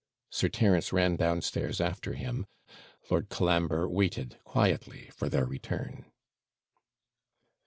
[0.31, 2.47] Sir Terence ran downstairs after him;
[3.11, 6.05] Lord Colambre waited quietly for their return.